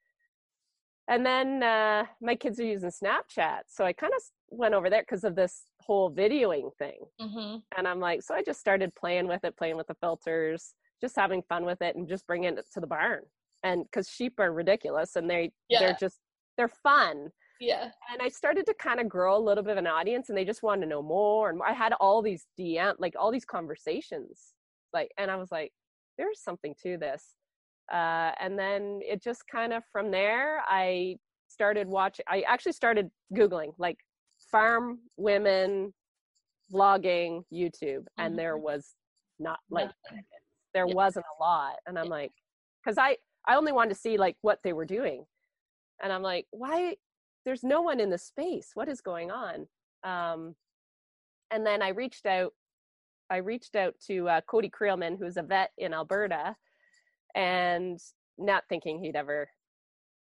[1.09, 5.01] and then uh, my kids are using snapchat so i kind of went over there
[5.01, 9.27] because of this whole videoing thing hmm and i'm like so i just started playing
[9.27, 12.65] with it playing with the filters just having fun with it and just bringing it
[12.73, 13.23] to the barn
[13.63, 15.79] and because sheep are ridiculous and they Yeah.
[15.79, 16.19] they're just
[16.57, 17.91] they're fun Yeah.
[18.11, 20.45] and I started to kind of grow a little bit of an audience and they
[20.45, 21.59] just wanted to know more and.
[21.65, 24.53] I had all these DM like all these conversations
[24.93, 25.71] like and I was like
[26.17, 27.35] there's something to this
[27.91, 31.17] uh, and then it just kind of from there I
[31.47, 33.97] started watching I actually started googling like
[34.51, 35.93] farm women
[36.73, 38.95] vlogging YouTube and there was
[39.39, 39.89] not like
[40.73, 40.93] there Yeah.
[40.93, 42.31] wasn't a lot and i'm like
[42.83, 43.17] because i
[43.47, 45.25] i only wanted to see like what they were doing
[46.03, 46.95] and i'm like why
[47.45, 49.67] there's no one in the space what is going on?
[50.03, 50.55] Um
[51.51, 52.53] and then i reached out
[53.29, 56.55] i reached out to uh, cody creelman who's a vet in alberta
[57.35, 57.99] and
[58.37, 59.49] not thinking he'd ever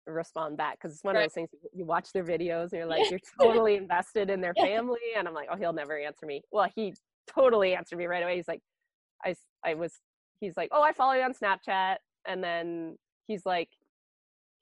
[0.06, 3.08] respond back because it's one of those things you watch their videos and you're like
[3.10, 6.42] you're totally invested in their family and i'm like oh he'll never answer me.
[6.50, 6.94] Well he
[7.28, 8.62] totally answered me right away he's like
[9.24, 9.34] i
[9.64, 9.92] i was
[10.40, 12.96] he's like oh i follow you on snapchat and then
[13.28, 13.68] he's like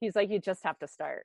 [0.00, 1.24] he's like you just have to start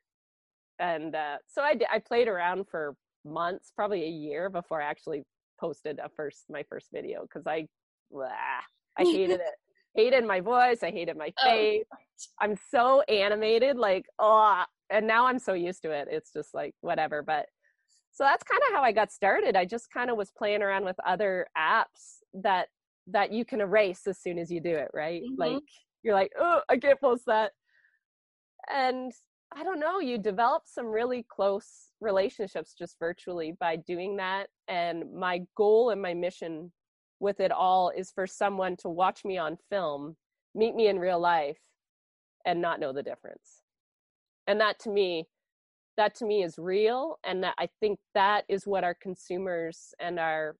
[0.79, 4.85] and uh so i did i played around for months probably a year before i
[4.85, 5.23] actually
[5.59, 7.65] posted a first my first video because i
[8.11, 8.27] blah,
[8.97, 9.55] i hated it
[9.95, 11.49] hated my voice i hated my Oh.
[11.49, 11.83] face
[12.41, 16.73] i'm so animated like oh and now i'm so used to it it's just like
[16.81, 17.45] whatever but
[18.11, 20.83] so that's kind of how i got started i just kind of was playing around
[20.85, 22.67] with other apps that
[23.07, 25.35] that you can erase as soon as you do it right Mhm.
[25.37, 25.63] like
[26.03, 27.51] you're like oh i can't post that
[28.73, 29.11] and
[29.55, 35.03] i don't know you develop some really close relationships just virtually by doing that and
[35.13, 36.71] my goal and my mission
[37.19, 40.15] with it all is for someone to watch me on film
[40.55, 41.57] meet me in real life
[42.45, 43.61] and not know the difference.
[44.47, 45.25] And that to me
[45.95, 50.19] that to me is real and that i think that is what our consumers and
[50.19, 50.55] our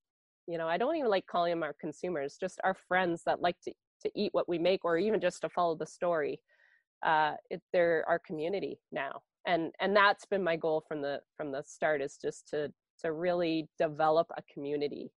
[0.47, 3.55] you know i don't even like calling them our consumers just our friends that like
[3.63, 6.39] to, to eat what we make or even just to follow the story
[7.03, 9.21] uh it, they're our community now.
[9.45, 13.11] And and that's been my goal from the from the start is just to to
[13.11, 15.11] really develop a community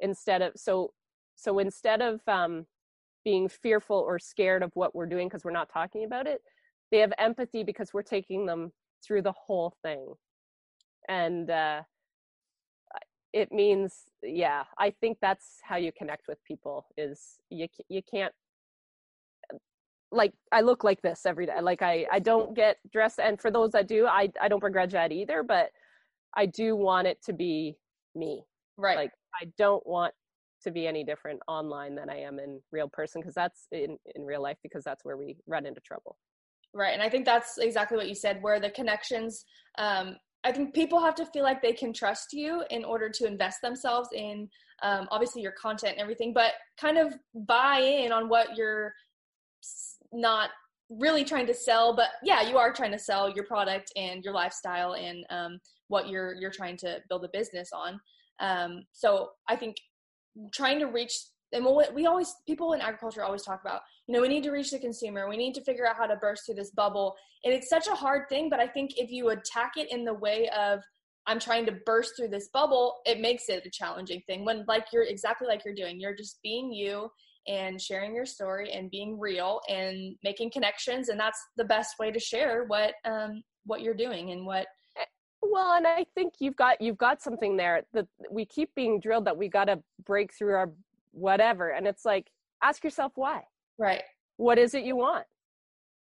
[0.00, 0.92] instead of so
[1.36, 2.66] so instead of um
[3.24, 6.40] being fearful or scared of what we're doing because we're not talking about it
[6.90, 8.72] they have empathy because we're taking them
[9.04, 10.14] through the whole thing.
[11.08, 11.82] And uh
[13.32, 18.34] it means yeah i think that's how you connect with people is you you can't
[20.12, 23.50] like i look like this every day like i i don't get dressed and for
[23.50, 25.70] those that do i i don't begrudge that either but
[26.36, 27.76] i do want it to be
[28.14, 28.42] me
[28.76, 28.96] Right.
[28.96, 30.14] like i don't want
[30.62, 34.24] to be any different online than i am in real person because that's in in
[34.24, 36.16] real life because that's where we run into trouble
[36.74, 36.94] Right.
[36.94, 39.44] And I think that's exactly what you said, where the connections,
[39.78, 43.26] um, I think people have to feel like they can trust you in order to
[43.26, 44.48] invest themselves in
[44.82, 47.14] um, obviously your content and everything, but kind of
[47.46, 48.94] buy in on what you're
[50.12, 50.50] not
[50.90, 51.94] really trying to sell.
[51.94, 56.08] But yeah, you are trying to sell your product and your lifestyle and um, what
[56.08, 58.00] you're you're trying to build a business on.
[58.40, 59.76] Um, so I think
[60.52, 61.12] trying to reach
[61.52, 64.50] and what we always people in agriculture always talk about you know we need to
[64.50, 67.52] reach the consumer we need to figure out how to burst through this bubble and
[67.52, 70.48] it's such a hard thing but i think if you attack it in the way
[70.58, 70.80] of
[71.26, 74.86] i'm trying to burst through this bubble it makes it a challenging thing when like
[74.92, 77.10] you're exactly like you're doing you're just being you
[77.48, 82.10] and sharing your story and being real and making connections and that's the best way
[82.10, 84.66] to share what um what you're doing and what
[85.42, 89.24] well and i think you've got you've got something there that we keep being drilled
[89.24, 90.70] that we got to break through our
[91.12, 92.30] whatever and it's like
[92.62, 93.42] ask yourself why.
[93.78, 94.02] Right.
[94.36, 95.26] What is it you want?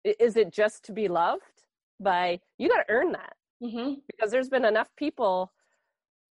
[0.05, 1.43] Is it just to be loved
[1.99, 3.35] by you got to earn that.
[3.63, 3.97] Mm-hmm.
[4.07, 5.53] because there's been enough people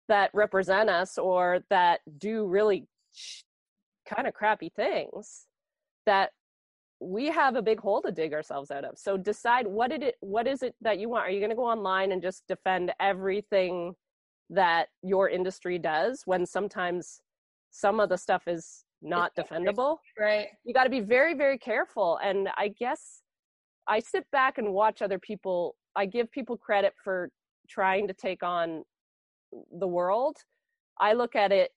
[0.07, 2.87] that represent us or that do really
[4.13, 5.45] kind of crappy things
[6.05, 6.31] that
[6.99, 8.97] we have a big hole to dig ourselves out of.
[8.97, 11.25] So decide what did it what is it that you want?
[11.25, 13.93] Are you going to go online and just defend everything
[14.49, 17.21] that your industry does when sometimes
[17.71, 19.97] some of the stuff is not defendable?
[20.19, 20.47] right.
[20.65, 23.21] You got to be very very careful and i guess
[23.87, 27.29] i sit back and watch other people i give people credit for
[27.69, 28.83] trying to take on
[29.79, 30.37] the world.
[30.99, 31.71] I look at it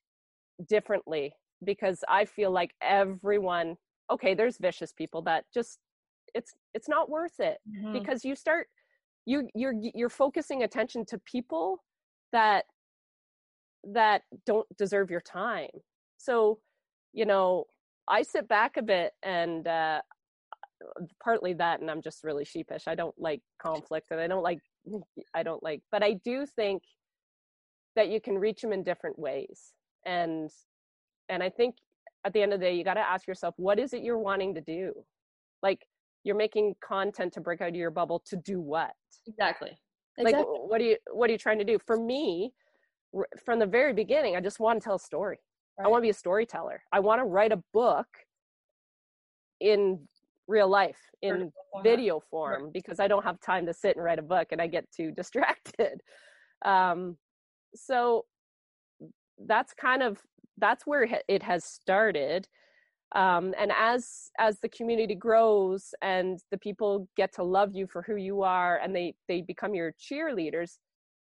[0.67, 3.75] differently because i feel like everyone
[4.11, 5.79] okay there's vicious people that just
[6.33, 7.93] it's it's not worth it mm-hmm.
[7.93, 8.67] because you start
[9.25, 11.83] you you're you're focusing attention to people
[12.31, 12.65] that
[13.83, 15.69] that don't deserve your time
[16.17, 16.59] so
[17.13, 17.65] you know
[18.07, 20.01] i sit back a bit and uh
[21.23, 24.59] partly that and i'm just really sheepish i don't like conflict and i don't like
[25.33, 26.81] i don't like but i do think
[27.95, 29.73] that you can reach them in different ways
[30.05, 30.49] and
[31.29, 31.75] and i think
[32.25, 34.17] at the end of the day you got to ask yourself what is it you're
[34.17, 34.93] wanting to do?
[35.61, 35.85] Like
[36.23, 38.91] you're making content to break out of your bubble to do what?
[39.27, 39.77] Exactly,
[40.17, 40.39] exactly.
[40.39, 41.77] like what are you what are you trying to do?
[41.85, 42.53] For me
[43.45, 45.39] from the very beginning i just want to tell a story.
[45.77, 45.85] Right.
[45.85, 46.81] i want to be a storyteller.
[46.91, 48.07] I want to write a book
[49.59, 49.99] in
[50.47, 51.51] real life in
[51.83, 52.63] video form.
[52.63, 52.73] right.
[52.73, 55.11] because i don't have time to sit and write a book and i get too
[55.15, 56.01] distracted.
[56.65, 57.17] Um,
[57.75, 58.25] so
[59.45, 60.19] that's kind of
[60.57, 62.47] that's where it has started.
[63.15, 68.01] Um, and as as the community grows and the people get to love you for
[68.01, 70.79] who you are and they they become your cheerleaders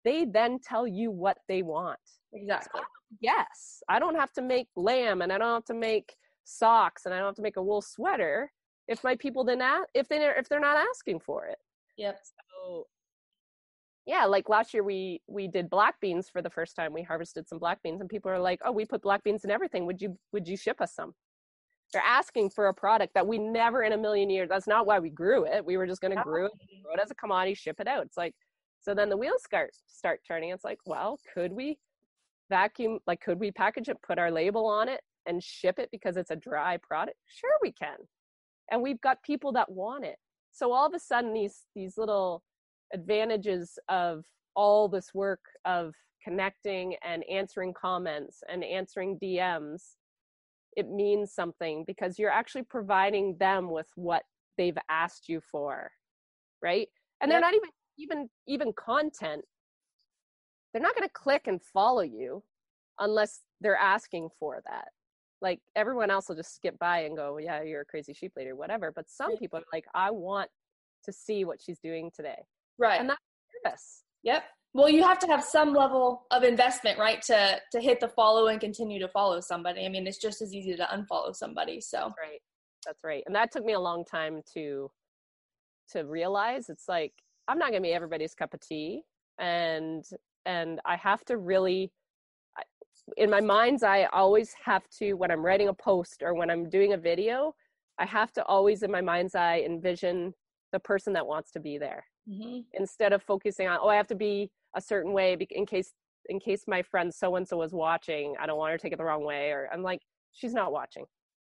[0.04, 1.98] they then tell you what they want.
[2.32, 2.80] Exactly.
[2.80, 2.84] So,
[3.20, 7.14] yes i don't have to make lamb and i don't have to make socks and
[7.14, 8.50] i don't have to make a wool sweater
[8.88, 11.58] if my people didn't ask, if they if they're not asking for it.
[11.96, 12.20] Yep.
[12.24, 12.86] So
[14.06, 16.92] yeah like last year we we did black beans for the first time.
[16.92, 19.50] We harvested some black beans and people are like oh we put black beans in
[19.50, 19.84] everything.
[19.86, 21.12] Would you would you ship us some?
[21.92, 24.98] They're asking for a product that we never in a million years that's not why
[24.98, 25.64] we grew it.
[25.64, 28.04] We were just going to grow it grow it as a commodity ship it out.
[28.04, 28.34] It's like
[28.80, 30.50] so then the wheels start start turning.
[30.50, 31.78] It's like well could we
[32.48, 36.16] vacuum like could we package it put our label on it and ship it because
[36.16, 37.16] it's a dry product?
[37.26, 37.96] Sure we can.
[38.70, 40.16] And we've got people that want it.
[40.52, 42.42] So all of a sudden these these little
[42.92, 49.94] advantages of all this work of connecting and answering comments and answering DMs
[50.76, 54.22] it means something because you're actually providing them with what
[54.58, 55.90] they've asked you for
[56.62, 56.88] right?
[57.20, 59.44] And they're not even even even content.
[60.72, 62.42] They're not going to click and follow you
[62.98, 64.88] unless they're asking for that.
[65.40, 68.56] Like everyone else will just skip by and go yeah you're a crazy sheep leader
[68.56, 70.48] whatever but some people are like i want
[71.04, 72.42] to see what she's doing today
[72.78, 73.00] right.
[73.00, 73.20] And that's
[73.64, 74.44] service yep.
[74.74, 78.48] Well you have to have some level of investment right to to hit the follow
[78.48, 79.86] and continue to follow somebody.
[79.86, 81.98] I mean it's just as easy to unfollow somebody so.
[81.98, 82.40] That's right.
[82.84, 83.22] That's right.
[83.26, 84.90] And that took me a long time to
[85.92, 86.68] to realize.
[86.68, 87.12] It's like
[87.48, 89.02] i'm not going to be everybody's cup of tea.
[89.38, 90.04] And
[90.44, 91.92] and i have to really
[93.16, 96.50] in my mind's eye I always have to when i'm writing a post or when
[96.50, 97.54] i'm doing a video
[97.98, 100.32] i have to always in my mind's eye envision
[100.72, 102.60] the person that wants to be there mm-hmm.
[102.74, 105.92] instead of focusing on oh i have to be a certain way in case
[106.28, 108.92] in case my friend so and so is watching i don't want her to take
[108.92, 110.00] it the wrong way or i'm like
[110.36, 111.04] she's not watching.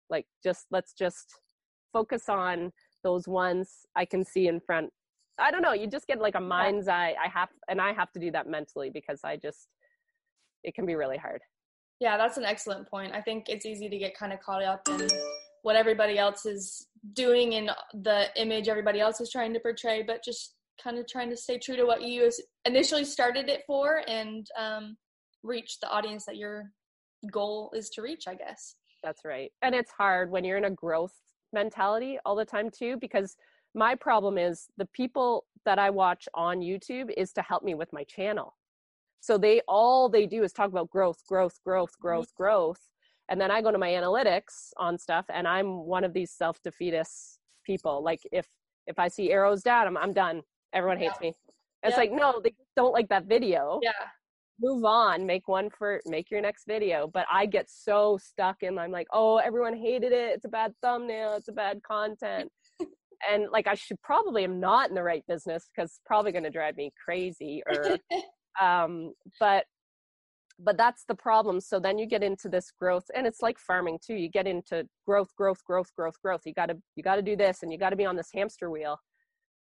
[0.09, 1.41] Like just let's just
[1.93, 4.91] focus on those ones i can see in front.
[5.39, 8.11] I don't know you just get like a mind's eye i have and i have
[8.13, 9.69] to do that mentally because i just
[10.65, 11.41] it can be really hard.
[12.01, 13.13] Yeah that's an excellent point.
[13.15, 15.09] I think it's easy to get kind of caught up in
[15.63, 17.71] what everybody else is doing and
[18.03, 21.59] the image everybody else is trying to portray but just kind of trying to stay
[21.59, 22.31] true to what you
[22.65, 24.97] initially started it for and um,
[25.43, 26.71] reach the audience that your
[27.33, 28.75] goal is to reach, I guess.
[29.03, 29.53] That's right.
[29.63, 31.15] And it's hard when you're in a growth
[31.53, 33.37] mentality all the time too, because
[33.75, 37.93] my problem is the people that I watch on YouTube is to help me with
[37.93, 38.57] my channel.
[39.21, 42.03] So they all they do is talk about growth, growth, growth, mm-hmm.
[42.03, 42.43] growth, mm-hmm.
[42.43, 42.81] growth.
[43.29, 47.39] And then I go to my analytics on stuff and I'm one of these self-defeatist
[47.65, 48.03] people.
[48.03, 48.47] Like if
[48.87, 50.43] if I see arrows down, I'm I'm done
[50.77, 51.29] everyone hates yeah.
[51.29, 51.35] me.
[51.83, 51.97] It's yeah.
[51.97, 53.81] like, no, they don't like that video.
[53.83, 53.91] Yeah.
[54.61, 57.11] Move on, make one for make your next video.
[57.13, 60.35] But I get so stuck in I'm like, oh, everyone hated it.
[60.35, 62.51] It's a bad thumbnail, it's a bad content.
[63.31, 66.51] and like I should probably am not in the right business because it's probably gonna
[66.51, 67.99] drive me crazy or
[68.61, 69.65] um but
[70.59, 73.99] but that's the problem so then you get into this growth and it's like farming
[74.05, 77.23] too you get into growth growth growth growth growth you got to you got to
[77.23, 78.99] do this and you got to be on this hamster wheel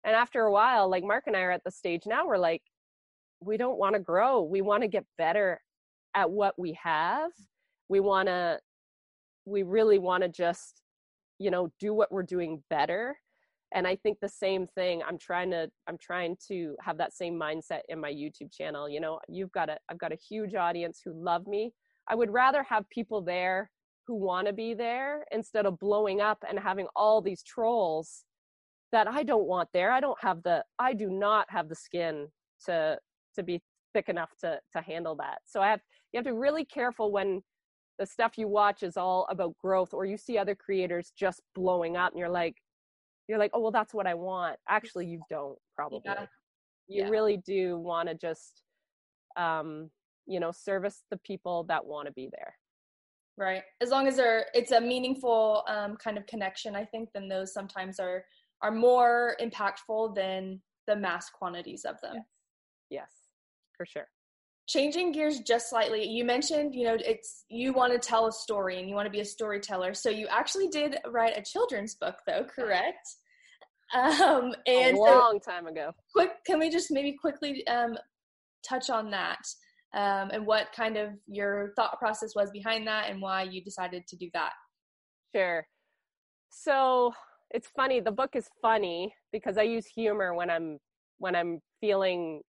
[0.05, 2.63] and after a while like mark and i are at the stage now we're like
[3.45, 4.43] we don't want to grow.
[4.43, 5.61] We want to get better
[6.15, 7.31] at what we have.
[7.89, 8.59] We want to
[9.47, 10.81] we really want to just
[11.39, 13.17] you know do what we're doing better.
[13.75, 17.35] And i think the same thing i'm trying to i'm trying to have that same
[17.35, 21.01] mindset in my youtube channel you know you've got a i've got a huge audience
[21.05, 21.73] who love me.
[22.09, 23.71] I would rather have people there
[24.07, 28.25] who want to be there instead of blowing up and having all these trolls
[28.95, 29.91] that I don't want there.
[29.93, 32.29] I don't have the I do not have the skin
[32.67, 32.99] to
[33.35, 33.61] to be
[33.95, 35.81] thick enough to to handle that so i have
[36.13, 37.41] you have to be really careful when
[37.99, 41.97] the stuff you watch is all about growth or you see other creators just blowing
[41.97, 42.57] up and you're like
[43.29, 46.27] you're like oh well that's what i want actually you don't probably yeah.
[46.89, 47.09] you yeah.
[47.09, 48.63] really do want to just
[49.37, 49.89] um
[50.27, 52.55] you know service the people that want to be there
[53.37, 57.29] right as long as they're it's a meaningful um, kind of connection i think then
[57.29, 58.25] those sometimes are
[58.63, 62.15] are more impactful than the mass quantities of them.
[62.15, 62.25] Yes,
[62.91, 63.11] yes
[63.77, 64.07] for sure.
[64.67, 68.79] Changing gears just slightly you mentioned you know it's you want to tell a story
[68.79, 69.93] and you want to be a storyteller.
[69.95, 73.07] So you actually did write a children's book though correct?
[73.95, 75.93] Um and a long so time ago.
[76.15, 77.99] Quick can we just maybe quickly um
[78.67, 79.41] touch on that
[79.95, 84.07] um, and what kind of your thought process was behind that and why you decided
[84.09, 84.53] to do that.
[85.35, 85.67] Sure.
[86.51, 87.13] So
[87.55, 88.01] it's funny.
[88.01, 90.79] The book is funny because I use humor when I'm
[91.19, 92.43] when I'm feeling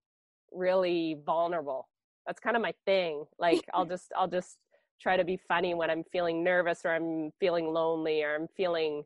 [0.52, 1.88] really vulnerable.
[2.26, 3.24] That's kind of my thing.
[3.38, 4.58] Like I'll just I'll just
[5.00, 9.04] try to be funny when I'm feeling nervous or I'm feeling lonely or I'm feeling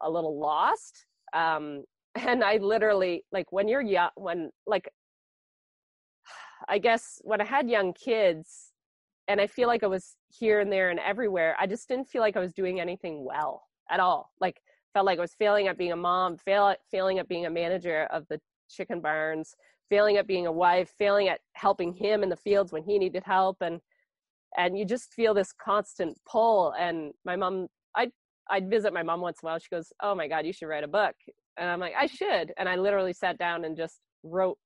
[0.00, 1.04] a little lost.
[1.34, 1.84] Um,
[2.14, 4.90] and I literally like when you're young, when like
[6.68, 8.72] I guess when I had young kids
[9.28, 12.22] and I feel like I was here and there and everywhere, I just didn't feel
[12.22, 14.30] like I was doing anything well at all.
[14.40, 14.56] Like
[14.92, 18.06] felt like I was failing at being a mom, fail, failing at being a manager
[18.10, 18.40] of the
[18.70, 19.54] chicken barns,
[19.90, 23.22] failing at being a wife, failing at helping him in the fields when he needed
[23.24, 23.80] help and
[24.58, 28.10] and you just feel this constant pull and my mom I
[28.50, 29.58] I'd visit my mom once in a while.
[29.58, 31.14] She goes, "Oh my god, you should write a book."
[31.56, 34.58] And I'm like, "I should." And I literally sat down and just wrote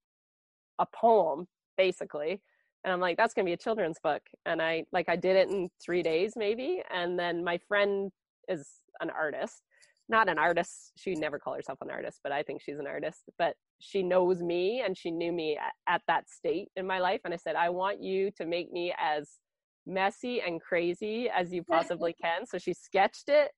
[0.78, 1.46] a poem
[1.76, 2.40] basically
[2.84, 5.48] and i'm like that's to be a children's book and i like i did it
[5.48, 8.10] in three days maybe and then my friend
[8.48, 8.68] is
[9.00, 9.62] an artist
[10.08, 10.92] not an artist.
[10.96, 13.22] She never call herself an artist but i think she's an artist.
[13.38, 17.20] But she knows me and she knew me at, at that state in my life.
[17.24, 19.38] And i said i want you to make me as
[19.86, 22.46] messy and crazy as you possibly can.
[22.46, 23.50] So she sketched it.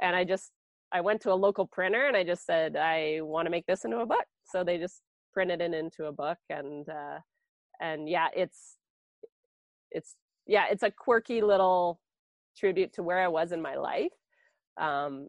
[0.00, 0.52] And i just
[0.92, 3.84] i went to a local printer and i just said i want to make this
[3.84, 4.24] into a book.
[4.44, 7.18] So they just printed it into a book and uh,
[7.80, 8.76] and yeah it's
[9.90, 10.16] it's
[10.46, 12.00] yeah it's a quirky little
[12.56, 14.12] tribute to where i was in my life.
[14.80, 15.28] Um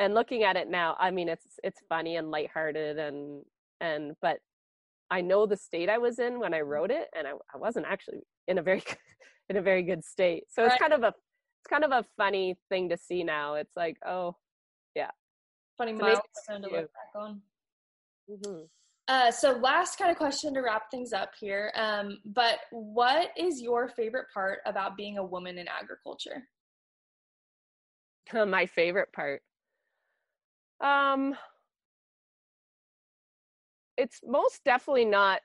[0.00, 3.44] and looking at it now i mean it's it's funny and lighthearted and
[3.80, 4.38] and but
[5.10, 7.86] i know the state i was in when i wrote it and i, I wasn't
[7.86, 8.82] actually in a very
[9.48, 10.80] in a very good state so it's right.
[10.80, 14.34] kind of a it's kind of a funny thing to see now it's like oh
[14.96, 15.10] yeah
[15.78, 17.40] funny milestone to look back on
[18.28, 18.62] mm-hmm.
[19.08, 21.72] Uh, so last kind of question to wrap things up here.
[21.74, 26.46] Um, but what is your favorite part about being a woman in agriculture?
[28.46, 29.42] My favorite part.
[30.80, 31.34] Um,
[33.96, 35.40] it's most definitely not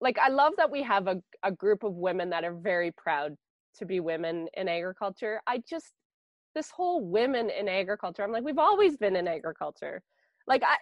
[0.00, 3.36] like I love that we have a, a group of women that are very proud
[3.78, 5.40] to be women in agriculture.
[5.46, 5.92] I just
[6.54, 10.02] this whole women in agriculture, I'm like, we've always been in agriculture.
[10.46, 10.76] Like I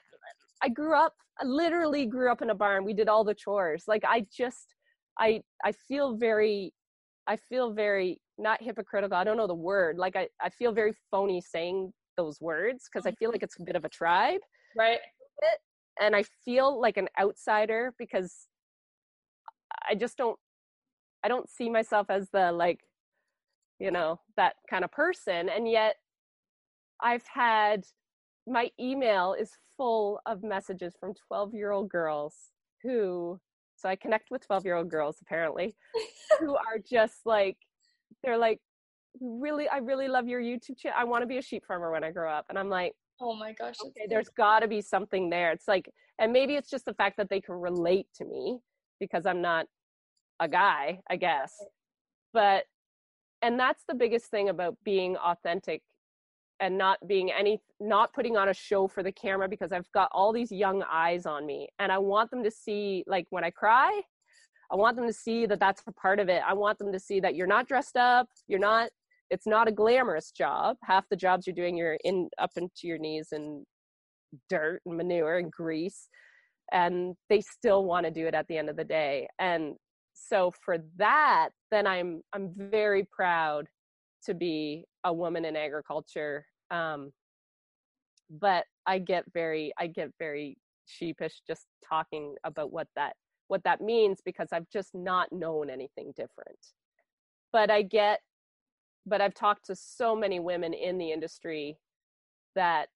[0.63, 2.85] I grew up, I literally grew up in a barn.
[2.85, 3.85] We did all the chores.
[3.89, 4.75] Like I just,
[5.19, 6.73] I, I feel very,
[7.27, 9.17] I feel very not hypocritical.
[9.17, 9.99] I don't know the word.
[9.99, 13.17] Like I, I feel very phony saying those words because I mm-hmm.
[13.19, 14.41] feel like it's a bit of a tribe.
[14.77, 14.99] Right.
[16.01, 18.47] And I feel like an outsider because
[19.89, 20.39] I just don't,
[21.25, 22.81] I don't see myself as the like,
[23.79, 25.49] you know, that kind of person.
[25.49, 25.97] And yet
[27.03, 27.85] I've had
[28.47, 32.35] my email is full of messages from 12 year old girls
[32.83, 33.39] who
[33.77, 35.75] so i connect with 12 year old girls apparently
[36.41, 37.57] who are just like
[38.23, 38.61] they're like
[39.21, 42.03] really i really love your youtube channel i want to be a sheep farmer when
[42.03, 45.31] i grow up and i'm like oh my gosh okay, there's got to be something
[45.31, 45.53] there.
[45.53, 45.89] It's like
[46.19, 48.59] and maybe it's just the fact that they can relate to me
[48.99, 49.67] because i'm not
[50.41, 51.53] a guy i guess.
[52.33, 52.65] But
[53.43, 55.83] and that's the biggest thing about being authentic
[56.61, 60.09] and not being any not putting on a show for the camera because I've got
[60.13, 63.51] all these young eyes on me and I want them to see like when I
[63.51, 64.01] cry
[64.73, 66.41] I want them to see that that's a part of it.
[66.47, 68.89] I want them to see that you're not dressed up, you're not
[69.33, 70.77] it's not a glamorous job.
[70.85, 73.65] Half the jobs you're doing you're in up into your knees in
[74.49, 76.09] dirt and manure and grease
[76.71, 79.27] and they still want to do it at the end of the day.
[79.39, 79.75] And
[80.13, 83.67] so for that then I'm I'm very proud
[84.27, 87.11] to be a woman in agriculture um,
[88.31, 93.15] but I get very I get very sheepish just talking about what that
[93.49, 96.59] what that means because I've just not known anything different.
[97.53, 98.21] But I get
[99.07, 101.77] but I've talked to so many women in the industry
[102.55, 102.89] that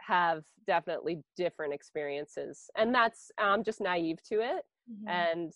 [0.00, 5.08] have definitely different experiences and that's i'm just naive to it mm-hmm.
[5.08, 5.52] and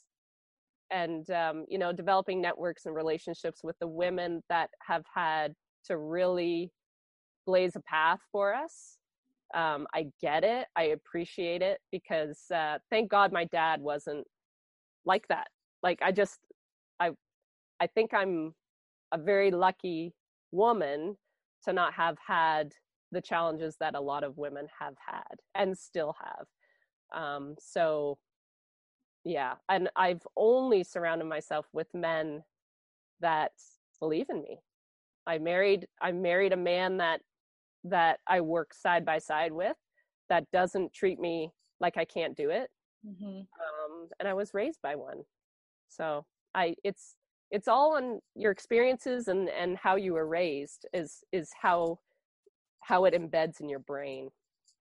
[0.91, 5.99] and um, you know developing networks and relationships with the women that have had to
[5.99, 6.71] really
[7.47, 8.99] blaze a path for us
[9.55, 14.25] um, i get it i appreciate it because uh, thank god my dad wasn't
[15.05, 15.49] like that
[15.83, 16.39] like i just
[17.01, 17.11] i
[17.81, 18.55] i think i'm
[19.15, 20.13] a very lucky
[20.53, 21.17] woman
[21.65, 22.73] to not have had
[23.13, 26.47] the challenges that a lot of women have had and still have.
[27.23, 28.19] Um, so
[29.25, 32.43] yeah and i've only surrounded myself with men
[33.21, 33.53] that
[34.01, 34.59] believe in me.
[35.27, 37.21] I married i married a man that
[37.85, 39.77] that i work side by side with
[40.29, 41.51] that doesn't treat me
[41.81, 42.69] like i can't do it.
[43.07, 43.41] Mm-hmm.
[43.41, 45.23] um, and i was raised by one.
[45.89, 47.17] So i it's
[47.51, 51.99] it's all on your experiences and and how you were raised is is how
[52.81, 54.31] how it embeds in your brain.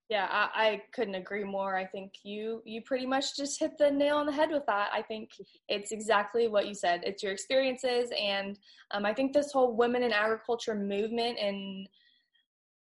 [0.09, 1.77] Yeah I, I, couldn't agree more.
[1.77, 4.89] I think you you pretty much just hit the nail on the head with that.
[4.93, 5.29] I think
[5.69, 7.01] it's exactly what you said.
[7.05, 8.57] It's your experiences and
[8.93, 11.87] um, i think this whole women in agriculture movement and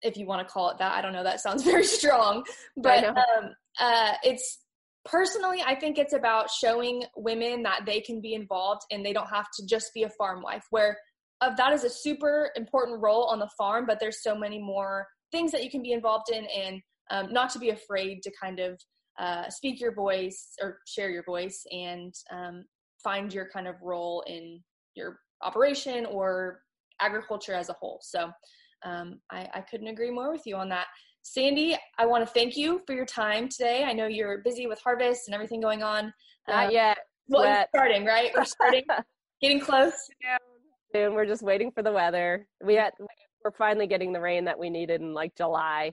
[0.03, 2.45] if you want to call it that i don't know that sounds very strong
[2.77, 4.59] but um, uh, it's
[5.05, 9.29] personally i think it's about showing women that they can be involved and they don't
[9.29, 10.97] have to just be a farm wife where
[11.57, 15.51] that is a super important role on the farm but there's so many more things
[15.51, 16.81] that you can be involved in and
[17.11, 18.79] um, not to be afraid to kind of
[19.19, 22.65] uh, speak your voice or share your voice and um,
[23.03, 24.61] find your kind of role in
[24.95, 26.61] your operation or
[27.01, 27.99] agriculture as a whole.
[28.03, 28.31] So
[28.85, 30.87] um, I, I couldn't agree more with you on that
[31.23, 33.85] Sandy, I want to thank you for your time today.
[33.85, 36.13] I know you're busy with harvest and everything going on.
[36.49, 36.99] Not uh, yet.
[37.29, 37.69] Well, Wet.
[37.75, 38.33] starting, right?
[38.37, 38.83] We're starting,
[39.41, 39.93] getting close.
[40.93, 41.15] Soon.
[41.15, 42.47] We're just waiting for the weather.
[42.65, 42.93] We had,
[43.45, 45.93] we're finally getting the rain that we needed in like July.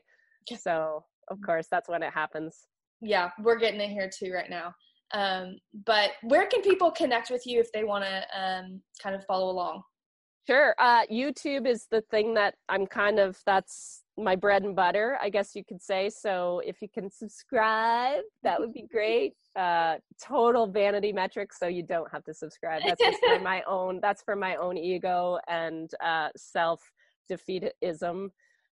[0.60, 2.66] So, of course, that's when it happens.
[3.00, 4.74] Yeah, we're getting it here too right now.
[5.14, 9.24] Um, but where can people connect with you if they want to um, kind of
[9.26, 9.84] follow along?
[10.48, 10.74] Sure.
[10.80, 15.30] Uh, YouTube is the thing that I'm kind of, that's my bread and butter, I
[15.30, 16.10] guess you could say.
[16.10, 19.34] So if you can subscribe, that would be great.
[19.56, 22.82] Uh, total vanity metrics, so you don't have to subscribe.
[22.86, 24.00] That's just for my own.
[24.02, 26.80] That's for my own ego and uh, self
[27.30, 28.30] defeatism.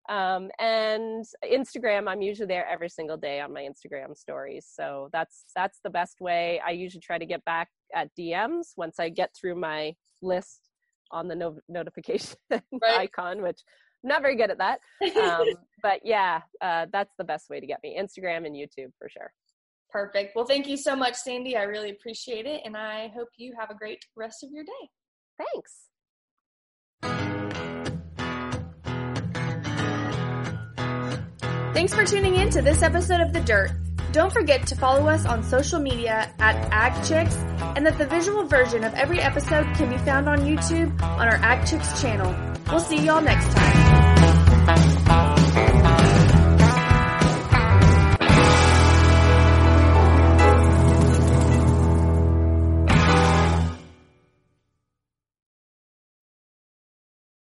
[0.09, 4.67] Um, and Instagram, I'm usually there every single day on my Instagram stories.
[4.69, 6.59] So that's that's the best way.
[6.65, 10.72] I usually try to get back at DMs once I get through my list
[11.13, 12.63] on the no- notification right.
[12.97, 13.61] icon, which
[14.03, 14.79] I'm not very good at that.
[15.15, 15.47] Um,
[15.81, 19.31] but yeah, uh, that's the best way to get me Instagram and YouTube for sure.
[19.89, 20.35] Perfect.
[20.35, 21.55] Well, thank you so much, Sandy.
[21.55, 22.61] I really appreciate it.
[22.65, 24.89] And I hope you have a great rest of your day.
[25.37, 25.89] Thanks.
[31.73, 33.71] Thanks for tuning in to this episode of The Dirt.
[34.13, 37.35] Don't forget to follow us on social media at AgChicks
[37.75, 41.39] and that the visual version of every episode can be found on YouTube on our
[41.39, 42.31] AgChicks channel.
[42.69, 45.32] We'll see y'all next time.